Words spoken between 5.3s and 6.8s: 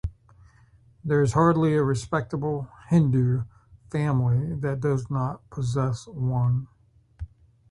possess one.